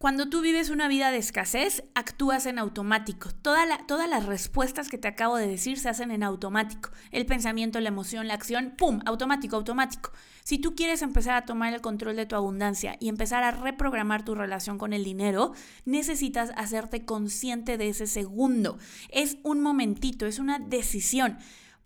cuando 0.04 0.28
tú 0.28 0.42
vives 0.42 0.68
una 0.68 0.86
vida 0.86 1.10
de 1.10 1.16
escasez, 1.16 1.82
actúas 1.94 2.44
en 2.44 2.58
automático. 2.58 3.30
todas 3.32 3.66
las 4.10 4.26
respuestas 4.26 4.90
que 4.90 4.98
te 4.98 5.08
acabo 5.08 5.38
de 5.38 5.46
decir 5.46 5.78
se 5.78 5.88
hacen 5.88 6.10
en 6.10 6.22
automático. 6.22 6.90
El 7.10 7.24
pensamiento, 7.24 7.80
la 7.80 7.88
emoción, 7.88 8.28
la 8.28 8.34
acción, 8.34 8.74
¡pum! 8.76 9.00
Automático, 9.06 9.56
automático. 9.56 10.12
Si 10.42 10.58
tú 10.58 10.74
quieres 10.74 11.00
empezar 11.00 11.36
a 11.36 11.46
tomar 11.46 11.72
el 11.72 11.80
control 11.80 12.16
de 12.16 12.26
tu 12.26 12.36
abundancia 12.36 12.98
y 13.00 13.08
empezar 13.08 13.44
a 13.44 13.52
reprogramar 13.52 14.26
tu 14.26 14.34
relación 14.34 14.76
con 14.76 14.92
el 14.92 15.04
dinero, 15.04 15.54
necesitas 15.86 16.52
hacerte 16.54 17.06
consciente 17.06 17.78
de 17.78 17.88
ese 17.88 18.06
segundo. 18.06 18.76
Es 19.08 19.38
un 19.42 19.62
momentito, 19.62 20.26
es 20.26 20.38
una 20.38 20.58
decisión. 20.58 21.38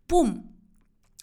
¡Pum! 0.08 0.42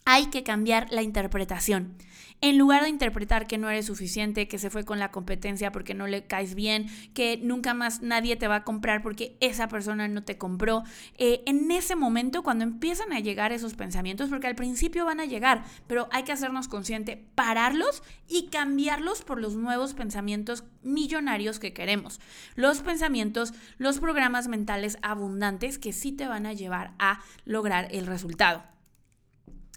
Hay 0.06 0.28
que 0.28 0.44
cambiar 0.44 0.88
la 0.92 1.02
interpretación. 1.02 1.98
En 2.42 2.58
lugar 2.58 2.84
de 2.84 2.90
interpretar 2.90 3.48
que 3.48 3.58
no 3.58 3.70
eres 3.70 3.86
suficiente, 3.86 4.48
que 4.48 4.60
se 4.60 4.70
fue 4.70 4.84
con 4.84 5.00
la 5.00 5.12
competencia 5.12 5.72
porque 5.72 5.94
no 5.94 6.06
le 6.06 6.26
caes 6.26 6.54
bien, 6.54 6.88
que 7.14 7.38
nunca 7.42 7.74
más 7.74 8.02
nadie 8.02 8.36
te 8.36 8.48
va 8.48 8.58
a 8.58 8.64
comprar 8.64 9.02
porque 9.02 9.38
esa 9.40 9.68
persona 9.68 10.08
no 10.08 10.24
te 10.24 10.38
compró, 10.38 10.84
eh, 11.18 11.42
en 11.46 11.72
ese 11.72 11.96
momento 11.96 12.44
cuando 12.44 12.64
empiezan 12.64 13.14
a 13.14 13.20
llegar 13.20 13.52
esos 13.52 13.74
pensamientos, 13.74 14.30
porque 14.30 14.48
al 14.48 14.56
principio 14.56 15.06
van 15.06 15.20
a 15.20 15.26
llegar, 15.26 15.64
pero 15.88 16.08
hay 16.12 16.24
que 16.24 16.34
hacernos 16.34 16.68
consciente, 16.68 17.26
pararlos 17.36 18.04
y 18.28 18.48
cambiarlos 18.50 19.22
por 19.24 19.40
los 19.40 19.56
nuevos 19.56 19.94
pensamientos 19.94 20.66
millonarios 20.84 21.60
que 21.60 21.74
queremos. 21.74 22.20
Los 22.56 22.82
pensamientos, 22.82 23.54
los 23.78 24.00
programas 24.00 24.48
mentales 24.48 24.98
abundantes 25.02 25.80
que 25.80 25.94
sí 25.94 26.12
te 26.12 26.28
van 26.28 26.46
a 26.46 26.54
llevar 26.54 26.94
a 27.00 27.22
lograr 27.46 27.88
el 27.92 28.06
resultado. 28.06 28.75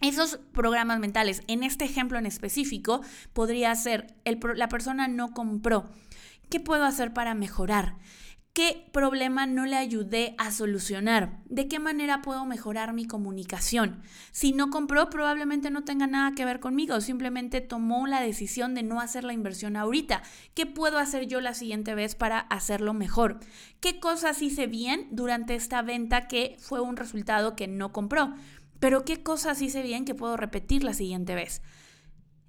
Esos 0.00 0.38
programas 0.52 1.00
mentales, 1.00 1.42
en 1.48 1.64
este 1.64 1.84
ejemplo 1.84 2.18
en 2.18 2.26
específico, 2.26 3.00
podría 3.32 3.74
ser, 3.74 4.14
el, 4.24 4.38
la 4.54 4.68
persona 4.68 5.08
no 5.08 5.32
compró. 5.32 5.90
¿Qué 6.48 6.60
puedo 6.60 6.84
hacer 6.84 7.12
para 7.12 7.34
mejorar? 7.34 7.96
¿Qué 8.58 8.88
problema 8.92 9.46
no 9.46 9.66
le 9.66 9.76
ayudé 9.76 10.34
a 10.36 10.50
solucionar? 10.50 11.42
¿De 11.44 11.68
qué 11.68 11.78
manera 11.78 12.22
puedo 12.22 12.44
mejorar 12.44 12.92
mi 12.92 13.06
comunicación? 13.06 14.02
Si 14.32 14.52
no 14.52 14.70
compró, 14.70 15.10
probablemente 15.10 15.70
no 15.70 15.84
tenga 15.84 16.08
nada 16.08 16.32
que 16.34 16.44
ver 16.44 16.58
conmigo, 16.58 17.00
simplemente 17.00 17.60
tomó 17.60 18.08
la 18.08 18.20
decisión 18.20 18.74
de 18.74 18.82
no 18.82 19.00
hacer 19.00 19.22
la 19.22 19.32
inversión 19.32 19.76
ahorita. 19.76 20.22
¿Qué 20.54 20.66
puedo 20.66 20.98
hacer 20.98 21.26
yo 21.26 21.40
la 21.40 21.54
siguiente 21.54 21.94
vez 21.94 22.16
para 22.16 22.40
hacerlo 22.40 22.94
mejor? 22.94 23.38
¿Qué 23.78 24.00
cosas 24.00 24.42
hice 24.42 24.66
bien 24.66 25.06
durante 25.12 25.54
esta 25.54 25.82
venta 25.82 26.26
que 26.26 26.56
fue 26.58 26.80
un 26.80 26.96
resultado 26.96 27.54
que 27.54 27.68
no 27.68 27.92
compró? 27.92 28.34
Pero 28.80 29.04
qué 29.04 29.22
cosas 29.22 29.62
hice 29.62 29.82
bien 29.82 30.04
que 30.04 30.14
puedo 30.14 30.36
repetir 30.36 30.84
la 30.84 30.94
siguiente 30.94 31.34
vez. 31.34 31.62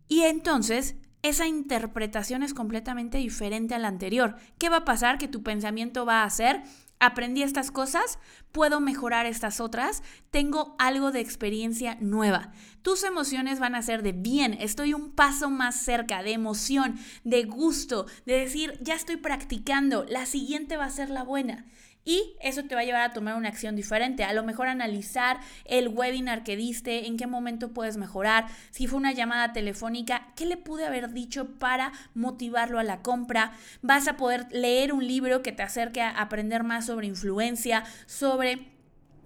Y 0.08 0.22
entonces 0.22 0.96
esa 1.22 1.48
interpretación 1.48 2.44
es 2.44 2.54
completamente 2.54 3.18
diferente 3.18 3.76
a 3.76 3.80
la 3.80 3.90
anterior. 3.90 4.36
¿Qué 4.58 4.70
va 4.70 4.78
a 4.78 4.86
pasar? 4.86 5.18
Que 5.18 5.28
tu 5.28 5.44
pensamiento 5.44 6.06
va 6.06 6.24
a 6.24 6.30
ser, 6.30 6.64
aprendí 7.00 7.44
estas 7.44 7.72
cosas, 7.72 8.20
puedo 8.52 8.80
mejorar 8.80 9.26
estas 9.26 9.60
otras, 9.60 10.02
tengo 10.32 10.76
algo 10.80 11.12
de 11.12 11.20
experiencia 11.20 11.98
nueva. 12.00 12.52
Tus 12.82 13.04
emociones 13.04 13.60
van 13.60 13.76
a 13.76 13.82
ser 13.82 14.02
de 14.02 14.14
bien, 14.14 14.54
estoy 14.54 14.94
un 14.94 15.12
paso 15.12 15.50
más 15.50 15.82
cerca, 15.82 16.24
de 16.24 16.32
emoción, 16.32 16.98
de 17.24 17.44
gusto, 17.44 18.06
de 18.26 18.40
decir, 18.40 18.80
ya 18.82 18.96
estoy 18.96 19.18
practicando, 19.18 20.06
la 20.08 20.26
siguiente 20.26 20.78
va 20.78 20.86
a 20.86 20.90
ser 20.90 21.10
la 21.10 21.24
buena. 21.24 21.66
Y 22.10 22.34
eso 22.42 22.64
te 22.64 22.74
va 22.74 22.82
a 22.82 22.86
llevar 22.86 23.04
a 23.04 23.14
tomar 23.14 23.36
una 23.36 23.50
acción 23.50 23.76
diferente. 23.76 24.24
A 24.24 24.34
lo 24.34 24.42
mejor 24.42 24.66
analizar 24.66 25.40
el 25.66 25.90
webinar 25.90 26.44
que 26.44 26.56
diste, 26.56 27.06
en 27.06 27.18
qué 27.18 27.28
momento 27.28 27.72
puedes 27.72 27.98
mejorar, 27.98 28.48
si 28.72 28.88
fue 28.88 28.98
una 28.98 29.12
llamada 29.12 29.54
telefónica, 29.54 30.34
qué 30.36 30.48
le 30.48 30.58
pude 30.58 30.88
haber 30.88 31.12
dicho 31.12 31.60
para 31.60 31.92
motivarlo 32.16 32.80
a 32.80 32.84
la 32.84 33.04
compra. 33.04 33.52
Vas 33.84 34.08
a 34.08 34.18
poder 34.18 34.48
leer 34.50 34.92
un 34.92 35.06
libro 35.06 35.44
que 35.44 35.52
te 35.52 35.62
acerque 35.62 36.02
a 36.02 36.10
aprender 36.10 36.64
más 36.64 36.88
sobre 36.88 37.06
influencia, 37.06 37.84
sobre 38.08 38.79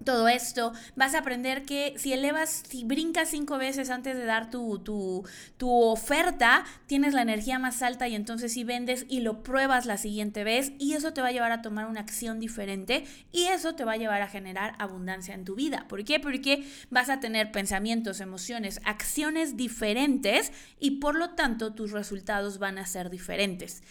todo 0.03 0.27
esto, 0.27 0.74
vas 0.95 1.15
a 1.15 1.19
aprender 1.19 1.63
que 1.63 1.93
si 1.98 2.13
elevas, 2.13 2.63
si 2.67 2.83
brincas 2.83 3.29
cinco 3.29 3.57
veces 3.57 3.89
antes 3.89 4.17
de 4.17 4.25
dar 4.25 4.50
tu, 4.50 4.79
tu, 4.79 5.25
tu, 5.57 5.72
oferta, 5.72 6.65
tienes 6.88 7.13
la 7.13 7.22
energía 7.22 7.60
más 7.60 7.81
alta 7.81 8.07
y 8.07 8.15
entonces 8.15 8.53
si 8.53 8.63
vendes 8.63 9.05
y 9.10 9.22
lo 9.22 9.43
pruebas 9.43 9.86
la 9.86 9.98
siguiente 9.98 10.43
vez 10.43 10.74
y 10.79 10.93
eso 10.93 11.13
te 11.13 11.22
va 11.22 11.29
a 11.29 11.31
llevar 11.31 11.51
a 11.51 11.62
tomar 11.62 11.86
una 11.88 12.01
acción 12.01 12.39
diferente 12.39 13.05
y 13.31 13.45
eso 13.45 13.75
te 13.75 13.83
va 13.83 13.93
a 13.93 13.98
llevar 13.98 14.22
a 14.22 14.27
generar 14.27 14.75
abundancia 14.79 15.33
en 15.33 15.45
tu 15.45 15.55
vida. 15.55 15.86
¿Por 15.88 16.03
qué? 16.03 16.19
Porque 16.19 16.65
vas 16.89 17.10
a 17.10 17.19
tener 17.19 17.51
pensamientos, 17.51 18.22
emociones, 18.22 18.81
acciones 18.86 19.57
diferentes 19.57 20.51
y 20.79 21.00
por 21.00 21.15
lo 21.15 21.31
tanto 21.31 21.74
tus 21.74 21.91
resultados 21.91 22.60
van 22.60 22.77
a 22.77 22.86
ser 22.86 23.10
diferentes. 23.10 23.83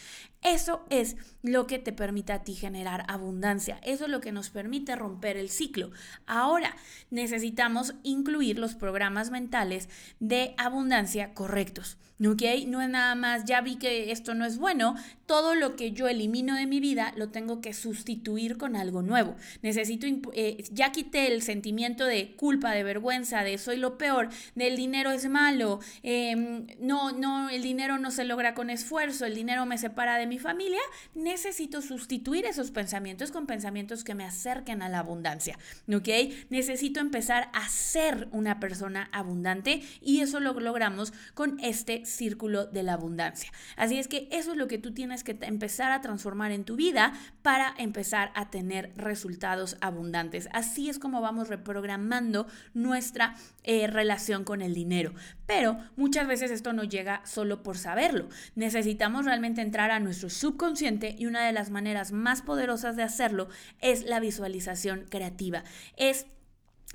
Eso 0.43 0.85
es 0.89 1.15
lo 1.41 1.67
que 1.67 1.79
te 1.79 1.93
permite 1.93 2.33
a 2.33 2.43
ti 2.43 2.53
generar 2.53 3.05
abundancia. 3.07 3.79
Eso 3.83 4.05
es 4.05 4.11
lo 4.11 4.19
que 4.19 4.31
nos 4.31 4.49
permite 4.49 4.95
romper 4.95 5.37
el 5.37 5.49
ciclo. 5.49 5.91
Ahora 6.25 6.75
necesitamos 7.11 7.95
incluir 8.03 8.59
los 8.59 8.75
programas 8.75 9.31
mentales 9.31 9.87
de 10.19 10.53
abundancia 10.57 11.33
correctos. 11.33 11.97
¿Ok? 12.19 12.43
No 12.67 12.81
es 12.81 12.89
nada 12.89 13.15
más, 13.15 13.45
ya 13.45 13.61
vi 13.61 13.75
que 13.75 14.11
esto 14.11 14.33
no 14.33 14.45
es 14.45 14.57
bueno, 14.57 14.95
todo 15.25 15.55
lo 15.55 15.75
que 15.75 15.91
yo 15.91 16.07
elimino 16.07 16.55
de 16.55 16.67
mi 16.67 16.79
vida 16.79 17.13
lo 17.15 17.29
tengo 17.29 17.61
que 17.61 17.73
sustituir 17.73 18.57
con 18.57 18.75
algo 18.75 19.01
nuevo. 19.01 19.35
Necesito, 19.61 20.05
eh, 20.33 20.63
ya 20.71 20.91
quité 20.91 21.27
el 21.33 21.41
sentimiento 21.41 22.05
de 22.05 22.35
culpa, 22.35 22.71
de 22.71 22.83
vergüenza, 22.83 23.43
de 23.43 23.57
soy 23.57 23.77
lo 23.77 23.97
peor, 23.97 24.29
del 24.55 24.75
dinero 24.75 25.11
es 25.11 25.27
malo, 25.27 25.79
em, 26.03 26.67
no, 26.79 27.11
no, 27.11 27.49
el 27.49 27.61
dinero 27.63 27.97
no 27.97 28.11
se 28.11 28.25
logra 28.25 28.53
con 28.53 28.69
esfuerzo, 28.69 29.25
el 29.25 29.35
dinero 29.35 29.65
me 29.65 29.77
separa 29.77 30.17
de 30.17 30.27
mi 30.27 30.39
familia. 30.39 30.81
Necesito 31.15 31.81
sustituir 31.81 32.45
esos 32.45 32.71
pensamientos 32.71 33.31
con 33.31 33.47
pensamientos 33.47 34.03
que 34.03 34.15
me 34.15 34.25
acerquen 34.25 34.81
a 34.81 34.89
la 34.89 34.99
abundancia. 34.99 35.57
¿Ok? 35.93 36.09
Necesito 36.49 36.99
empezar 36.99 37.49
a 37.53 37.67
ser 37.69 38.27
una 38.31 38.59
persona 38.59 39.09
abundante 39.11 39.81
y 40.01 40.19
eso 40.19 40.39
lo 40.39 40.53
logramos 40.59 41.13
con 41.33 41.59
este 41.59 42.02
círculo 42.05 42.65
de 42.65 42.83
la 42.83 42.93
abundancia. 42.93 43.51
Así 43.75 43.99
es 43.99 44.07
que 44.07 44.27
eso 44.31 44.51
es 44.51 44.57
lo 44.57 44.67
que 44.67 44.77
tú 44.77 44.93
tienes 44.93 45.23
que 45.23 45.37
empezar 45.41 45.91
a 45.91 46.01
transformar 46.01 46.51
en 46.51 46.63
tu 46.63 46.75
vida 46.75 47.13
para 47.41 47.73
empezar 47.77 48.31
a 48.35 48.49
tener 48.49 48.91
resultados 48.95 49.77
abundantes. 49.81 50.49
Así 50.53 50.89
es 50.89 50.99
como 50.99 51.21
vamos 51.21 51.47
reprogramando 51.47 52.47
nuestra 52.73 53.35
eh, 53.63 53.87
relación 53.87 54.43
con 54.43 54.61
el 54.61 54.73
dinero. 54.73 55.13
Pero 55.45 55.77
muchas 55.95 56.27
veces 56.27 56.51
esto 56.51 56.73
no 56.73 56.83
llega 56.83 57.25
solo 57.25 57.63
por 57.63 57.77
saberlo. 57.77 58.29
Necesitamos 58.55 59.25
realmente 59.25 59.61
entrar 59.61 59.91
a 59.91 59.99
nuestro 59.99 60.29
subconsciente 60.29 61.15
y 61.17 61.25
una 61.25 61.45
de 61.45 61.53
las 61.53 61.69
maneras 61.69 62.11
más 62.11 62.41
poderosas 62.41 62.95
de 62.95 63.03
hacerlo 63.03 63.47
es 63.81 64.03
la 64.03 64.19
visualización 64.19 65.05
creativa. 65.09 65.63
Es 65.97 66.27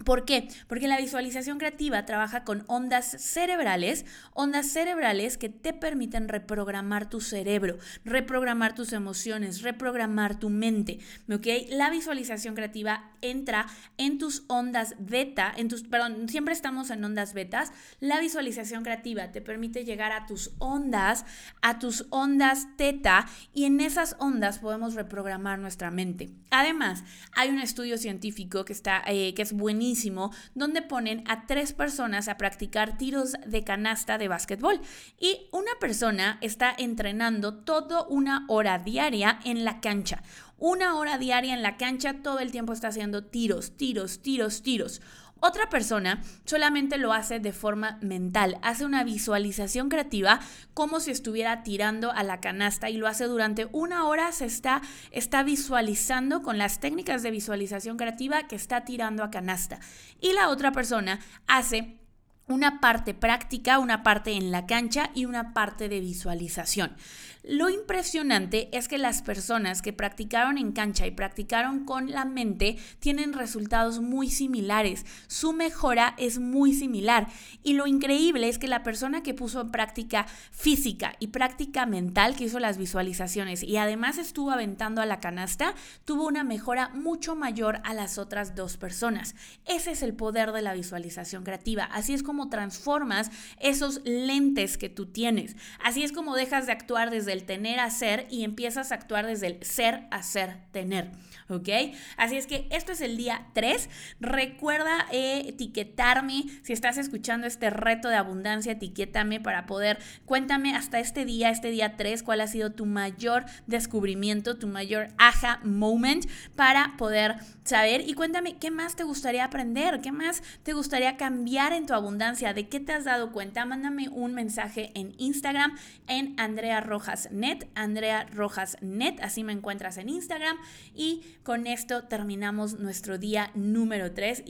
¿Por 0.05 0.25
qué? 0.25 0.49
Porque 0.69 0.89
la 0.89 0.97
visualización 0.99 1.59
creativa 1.59 2.05
trabaja 2.07 2.45
con 2.45 2.65
ondas 2.67 3.17
cerebrales, 3.19 4.07
ondas 4.33 4.67
cerebrales 4.67 5.37
que 5.39 5.49
te 5.49 5.73
permiten 5.73 6.29
reprogramar 6.29 7.11
tu 7.11 7.21
cerebro, 7.21 7.79
reprogramar 8.05 8.75
tus 8.75 8.93
emociones, 8.93 9.63
reprogramar 9.63 10.39
tu 10.39 10.51
mente. 10.51 10.99
¿Ok? 11.31 11.47
La 11.71 11.91
visualización 11.91 12.55
creativa 12.55 13.11
entra 13.23 13.67
en 13.97 14.19
tus 14.19 14.45
ondas 14.49 14.95
beta, 14.99 15.53
en 15.57 15.69
tus, 15.69 15.83
perdón, 15.83 16.29
siempre 16.29 16.55
estamos 16.55 16.91
en 16.91 17.05
ondas 17.05 17.35
betas. 17.35 17.73
La 18.01 18.21
visualización 18.21 18.85
creativa 18.85 19.33
te 19.33 19.41
permite 19.41 19.85
llegar 19.85 20.13
a 20.13 20.27
tus 20.27 20.53
ondas, 20.59 21.25
a 21.63 21.79
tus 21.79 22.07
ondas 22.11 22.69
teta, 22.77 23.27
y 23.53 23.65
en 23.65 23.81
esas 23.81 24.17
ondas 24.19 24.59
podemos 24.59 24.95
reprogramar 24.95 25.59
nuestra 25.59 25.91
mente. 25.91 26.31
Además, 26.51 27.05
hay 27.33 27.51
un 27.51 27.59
estudio 27.59 27.99
científico 27.99 28.65
que, 28.65 28.73
está, 28.73 29.03
eh, 29.07 29.35
que 29.35 29.43
es 29.43 29.53
buenísimo 29.53 30.33
donde 30.55 30.83
ponen 30.83 31.25
a 31.29 31.47
tres 31.47 31.73
personas 31.73 32.29
a 32.29 32.37
practicar 32.37 32.97
tiros 32.97 33.35
de 33.47 33.65
canasta 33.65 34.19
de 34.19 34.29
básquetbol 34.29 34.81
y 35.19 35.49
una 35.53 35.73
persona 35.81 36.39
está 36.41 36.75
entrenando 36.77 37.55
toda 37.55 38.07
una 38.09 38.45
hora 38.49 38.79
diaria 38.79 39.41
en 39.45 39.65
la 39.65 39.81
cancha. 39.81 40.23
Una 40.59 40.97
hora 40.97 41.19
diaria 41.19 41.55
en 41.55 41.63
la 41.63 41.77
cancha, 41.77 42.23
todo 42.23 42.41
el 42.41 42.51
tiempo 42.51 42.73
está 42.73 42.89
haciendo 42.89 43.25
tiros, 43.25 43.77
tiros, 43.77 44.21
tiros, 44.23 44.63
tiros. 44.63 45.01
Otra 45.41 45.69
persona 45.69 46.21
solamente 46.45 46.99
lo 46.99 47.13
hace 47.13 47.39
de 47.39 47.53
forma 47.53 47.99
mental, 48.03 48.59
hace 48.63 48.85
una 48.85 49.05
visualización 49.05 49.89
creativa 49.89 50.41
como 50.75 50.99
si 50.99 51.13
estuviera 51.13 51.63
tirando 51.63 52.11
a 52.11 52.25
la 52.25 52.41
canasta 52.41 52.91
y 52.91 52.97
lo 52.97 53.07
hace 53.07 53.27
durante 53.27 53.69
una 53.71 54.07
hora, 54.07 54.33
se 54.33 54.47
está, 54.47 54.83
está 55.13 55.45
visualizando 55.45 56.43
con 56.43 56.59
las 56.59 56.81
técnicas 56.81 57.23
de 57.23 57.31
visualización 57.31 57.97
creativa 57.97 58.49
que 58.49 58.57
está 58.57 58.85
tirando 58.85 59.23
a 59.23 59.31
canasta. 59.31 59.79
Y 60.21 60.33
la 60.33 60.49
otra 60.49 60.73
persona 60.73 61.21
hace 61.47 62.01
una 62.49 62.81
parte 62.81 63.15
práctica, 63.15 63.79
una 63.79 64.03
parte 64.03 64.33
en 64.33 64.51
la 64.51 64.67
cancha 64.67 65.11
y 65.15 65.25
una 65.27 65.53
parte 65.53 65.89
de 65.89 66.01
visualización. 66.01 66.97
Lo 67.45 67.71
impresionante 67.71 68.69
es 68.77 68.89
que 68.89 68.99
las 68.99 69.23
personas 69.23 69.81
que 69.81 69.95
practicaron 69.95 70.59
en 70.59 70.73
cancha 70.73 71.07
y 71.07 71.13
practicaron 71.13 71.87
con 71.87 72.11
la 72.11 72.27
mente 72.27 72.77
tienen 72.99 73.33
resultados 73.33 74.01
muy 74.01 74.29
similares. 74.29 75.07
Su 75.29 75.55
mejora 75.55 76.15
es 76.19 76.39
muy 76.39 76.75
similar. 76.75 77.29
Y 77.63 77.73
lo 77.73 77.87
increíble 77.87 78.49
es 78.51 78.59
que 78.59 78.69
la 78.69 78.83
persona 78.83 79.23
que 79.23 79.33
puso 79.33 79.63
en 79.63 79.71
práctica 79.71 80.27
física 80.51 81.15
y 81.21 81.29
práctica 81.29 81.87
mental, 81.87 82.37
que 82.37 82.45
hizo 82.45 82.59
las 82.59 82.77
visualizaciones 82.77 83.63
y 83.63 83.79
además 83.79 84.19
estuvo 84.19 84.51
aventando 84.51 85.01
a 85.01 85.07
la 85.07 85.21
canasta, 85.21 85.75
tuvo 86.05 86.27
una 86.27 86.45
mejora 86.45 86.91
mucho 86.91 87.35
mayor 87.35 87.81
a 87.85 87.95
las 87.95 88.19
otras 88.19 88.57
dos 88.57 88.77
personas. 88.77 89.35
Ese 89.65 89.93
es 89.93 90.03
el 90.03 90.13
poder 90.13 90.53
de 90.53 90.61
la 90.61 90.75
visualización 90.75 91.45
creativa. 91.45 91.85
Así 91.85 92.13
es 92.13 92.23
como 92.23 92.38
transformas 92.47 93.31
esos 93.59 94.01
lentes 94.05 94.79
que 94.79 94.89
tú 94.89 95.07
tienes. 95.07 95.57
Así 95.83 96.05
es 96.05 96.13
como 96.13 96.37
dejas 96.37 96.67
de 96.67 96.73
actuar 96.73 97.11
desde 97.11 97.33
el 97.33 97.45
tener 97.45 97.81
a 97.81 97.91
ser 97.91 98.29
y 98.31 98.45
empiezas 98.45 98.93
a 98.93 98.95
actuar 98.95 99.27
desde 99.27 99.49
el 99.49 99.65
ser 99.65 100.07
a 100.13 100.23
ser 100.23 100.59
tener. 100.71 101.11
¿Ok? 101.51 101.69
Así 102.17 102.37
es 102.37 102.47
que 102.47 102.69
esto 102.71 102.93
es 102.93 103.01
el 103.01 103.17
día 103.17 103.47
3. 103.55 103.89
Recuerda 104.21 105.07
eh, 105.11 105.45
etiquetarme. 105.47 106.45
Si 106.63 106.73
estás 106.73 106.99
escuchando 106.99 107.47
este 107.47 107.71
reto 107.71 108.09
de 108.09 108.17
abundancia, 108.17 108.73
etiquétame 108.73 109.41
para 109.41 109.67
poder, 109.67 109.99
cuéntame 110.27 110.75
hasta 110.75 111.01
este 111.01 111.25
día, 111.25 111.51
este 111.51 111.71
día 111.71 111.97
3, 111.97 112.23
cuál 112.23 112.43
ha 112.43 112.47
sido 112.47 112.73
tu 112.73 112.85
mayor 112.85 113.47
descubrimiento, 113.67 114.59
tu 114.59 114.67
mayor 114.67 115.09
aha 115.17 115.61
moment 115.65 116.27
para 116.55 116.95
poder 116.99 117.37
saber 117.65 118.03
y 118.07 118.15
cuéntame 118.15 118.57
qué 118.57 118.71
más 118.71 118.97
te 118.97 119.05
gustaría 119.05 119.45
aprender, 119.45 120.01
qué 120.01 120.13
más 120.13 120.43
te 120.63 120.73
gustaría 120.73 121.17
cambiar 121.17 121.73
en 121.73 121.87
tu 121.87 121.95
abundancia, 121.95 122.55
de 122.55 122.69
qué 122.69 122.81
te 122.81 122.93
has 122.93 123.05
dado 123.05 123.33
cuenta. 123.33 123.65
Mándame 123.65 124.09
un 124.09 124.35
mensaje 124.35 124.91
en 124.95 125.15
Instagram 125.19 125.77
en 126.07 126.39
Andrea 126.39 126.81
Rojas 126.81 127.29
Net, 127.31 127.69
Andrea 127.75 128.27
Rojas 128.33 128.77
Net, 128.81 129.19
así 129.23 129.45
me 129.45 129.53
encuentras 129.53 129.99
en 129.99 130.09
Instagram 130.09 130.57
y 130.95 131.23
con 131.49 131.67
esto 131.67 132.05
terminamos 132.05 132.79
nuestro 132.79 133.17
día 133.17 133.51
número 133.55 134.13
3 134.13 134.45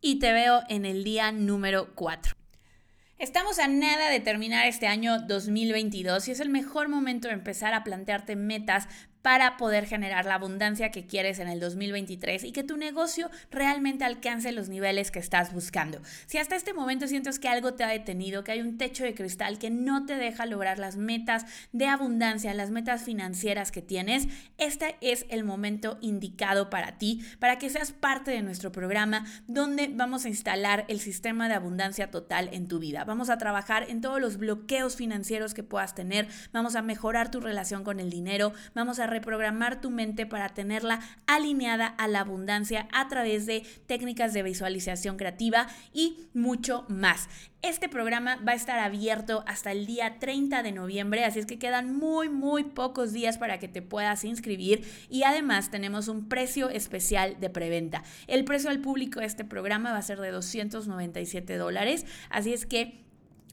y 0.00 0.20
te 0.20 0.32
veo 0.32 0.62
en 0.68 0.84
el 0.84 1.02
día 1.02 1.32
número 1.32 1.92
4. 1.96 2.36
Estamos 3.18 3.58
a 3.58 3.66
nada 3.66 4.10
de 4.10 4.20
terminar 4.20 4.68
este 4.68 4.86
año 4.86 5.18
2022 5.22 6.28
y 6.28 6.30
es 6.30 6.38
el 6.38 6.50
mejor 6.50 6.88
momento 6.88 7.26
de 7.26 7.34
empezar 7.34 7.74
a 7.74 7.82
plantearte 7.82 8.36
metas 8.36 8.86
para 9.26 9.56
poder 9.56 9.86
generar 9.86 10.24
la 10.24 10.36
abundancia 10.36 10.92
que 10.92 11.08
quieres 11.08 11.40
en 11.40 11.48
el 11.48 11.58
2023 11.58 12.44
y 12.44 12.52
que 12.52 12.62
tu 12.62 12.76
negocio 12.76 13.28
realmente 13.50 14.04
alcance 14.04 14.52
los 14.52 14.68
niveles 14.68 15.10
que 15.10 15.18
estás 15.18 15.52
buscando. 15.52 16.00
Si 16.26 16.38
hasta 16.38 16.54
este 16.54 16.72
momento 16.72 17.08
sientes 17.08 17.40
que 17.40 17.48
algo 17.48 17.74
te 17.74 17.82
ha 17.82 17.88
detenido, 17.88 18.44
que 18.44 18.52
hay 18.52 18.60
un 18.60 18.78
techo 18.78 19.02
de 19.02 19.16
cristal 19.16 19.58
que 19.58 19.68
no 19.68 20.06
te 20.06 20.14
deja 20.14 20.46
lograr 20.46 20.78
las 20.78 20.96
metas 20.96 21.44
de 21.72 21.88
abundancia, 21.88 22.54
las 22.54 22.70
metas 22.70 23.02
financieras 23.02 23.72
que 23.72 23.82
tienes, 23.82 24.28
este 24.58 24.94
es 25.00 25.26
el 25.28 25.42
momento 25.42 25.98
indicado 26.02 26.70
para 26.70 26.96
ti, 26.96 27.24
para 27.40 27.58
que 27.58 27.68
seas 27.68 27.90
parte 27.90 28.30
de 28.30 28.42
nuestro 28.42 28.70
programa 28.70 29.26
donde 29.48 29.90
vamos 29.92 30.24
a 30.24 30.28
instalar 30.28 30.84
el 30.86 31.00
sistema 31.00 31.48
de 31.48 31.54
abundancia 31.54 32.12
total 32.12 32.48
en 32.52 32.68
tu 32.68 32.78
vida. 32.78 33.02
Vamos 33.02 33.28
a 33.28 33.38
trabajar 33.38 33.90
en 33.90 34.00
todos 34.00 34.20
los 34.20 34.36
bloqueos 34.36 34.94
financieros 34.94 35.52
que 35.52 35.64
puedas 35.64 35.96
tener, 35.96 36.28
vamos 36.52 36.76
a 36.76 36.82
mejorar 36.82 37.32
tu 37.32 37.40
relación 37.40 37.82
con 37.82 37.98
el 37.98 38.08
dinero, 38.08 38.52
vamos 38.72 39.00
a 39.00 39.15
reprogramar 39.16 39.80
tu 39.80 39.90
mente 39.90 40.26
para 40.26 40.50
tenerla 40.50 41.00
alineada 41.26 41.86
a 41.86 42.06
la 42.06 42.20
abundancia 42.20 42.88
a 42.92 43.08
través 43.08 43.46
de 43.46 43.64
técnicas 43.86 44.34
de 44.34 44.42
visualización 44.42 45.16
creativa 45.16 45.66
y 45.92 46.28
mucho 46.34 46.84
más. 46.88 47.28
Este 47.62 47.88
programa 47.88 48.36
va 48.46 48.52
a 48.52 48.54
estar 48.54 48.78
abierto 48.78 49.42
hasta 49.46 49.72
el 49.72 49.86
día 49.86 50.18
30 50.20 50.62
de 50.62 50.72
noviembre, 50.72 51.24
así 51.24 51.38
es 51.38 51.46
que 51.46 51.58
quedan 51.58 51.96
muy, 51.96 52.28
muy 52.28 52.64
pocos 52.64 53.12
días 53.12 53.38
para 53.38 53.58
que 53.58 53.66
te 53.66 53.82
puedas 53.82 54.24
inscribir 54.24 54.86
y 55.08 55.22
además 55.24 55.70
tenemos 55.70 56.08
un 56.08 56.28
precio 56.28 56.68
especial 56.68 57.40
de 57.40 57.50
preventa. 57.50 58.04
El 58.26 58.44
precio 58.44 58.70
al 58.70 58.80
público 58.80 59.20
de 59.20 59.26
este 59.26 59.44
programa 59.44 59.92
va 59.92 59.98
a 59.98 60.02
ser 60.02 60.20
de 60.20 60.30
297 60.30 61.56
dólares, 61.56 62.04
así 62.30 62.52
es 62.52 62.66
que 62.66 63.05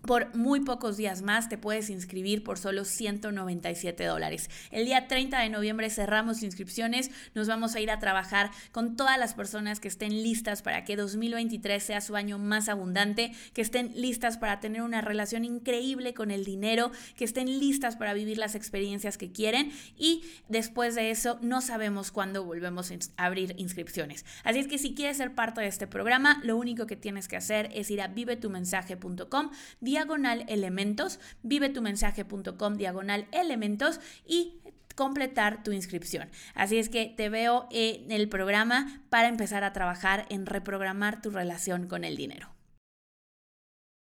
por 0.05 0.35
muy 0.35 0.59
pocos 0.61 0.97
días 0.97 1.21
más 1.21 1.49
te 1.49 1.57
puedes 1.57 1.89
inscribir 1.89 2.43
por 2.43 2.57
solo 2.57 2.85
197 2.85 4.03
dólares. 4.05 4.49
El 4.71 4.85
día 4.85 5.07
30 5.07 5.39
de 5.39 5.49
noviembre 5.49 5.89
cerramos 5.89 6.43
inscripciones. 6.43 7.09
Nos 7.35 7.47
vamos 7.47 7.75
a 7.75 7.79
ir 7.79 7.89
a 7.89 7.99
trabajar 7.99 8.51
con 8.71 8.95
todas 8.95 9.17
las 9.17 9.33
personas 9.33 9.79
que 9.79 9.87
estén 9.87 10.23
listas 10.23 10.61
para 10.61 10.83
que 10.83 10.95
2023 10.95 11.81
sea 11.81 12.01
su 12.01 12.15
año 12.15 12.37
más 12.37 12.67
abundante, 12.67 13.31
que 13.53 13.61
estén 13.61 13.91
listas 13.95 14.37
para 14.37 14.59
tener 14.59 14.81
una 14.81 15.01
relación 15.01 15.45
increíble 15.45 16.13
con 16.13 16.31
el 16.31 16.43
dinero, 16.43 16.91
que 17.15 17.25
estén 17.25 17.59
listas 17.59 17.95
para 17.95 18.13
vivir 18.13 18.37
las 18.37 18.55
experiencias 18.55 19.17
que 19.17 19.31
quieren 19.31 19.71
y 19.97 20.23
después 20.49 20.95
de 20.95 21.11
eso 21.11 21.39
no 21.41 21.61
sabemos 21.61 22.11
cuándo 22.11 22.43
volvemos 22.43 22.91
a 22.91 23.25
abrir 23.25 23.55
inscripciones. 23.57 24.25
Así 24.43 24.59
es 24.59 24.67
que 24.67 24.77
si 24.77 24.95
quieres 24.95 25.17
ser 25.17 25.33
parte 25.33 25.61
de 25.61 25.67
este 25.67 25.87
programa, 25.87 26.41
lo 26.43 26.57
único 26.57 26.87
que 26.87 26.97
tienes 26.97 27.27
que 27.27 27.37
hacer 27.37 27.69
es 27.73 27.89
ir 27.89 28.01
a 28.01 28.07
vivetumensaje.com 28.07 29.51
diagonal 29.93 30.43
elementos, 30.47 31.19
vivetumensaje.com 31.43 32.73
diagonal 32.77 33.27
elementos 33.31 33.99
y 34.25 34.59
completar 34.95 35.61
tu 35.61 35.71
inscripción. 35.71 36.29
Así 36.55 36.79
es 36.79 36.89
que 36.89 37.13
te 37.15 37.29
veo 37.29 37.67
en 37.69 38.11
el 38.11 38.27
programa 38.27 39.03
para 39.09 39.27
empezar 39.27 39.63
a 39.63 39.71
trabajar 39.71 40.25
en 40.29 40.47
reprogramar 40.47 41.21
tu 41.21 41.29
relación 41.29 41.87
con 41.87 42.03
el 42.05 42.17
dinero. 42.17 42.52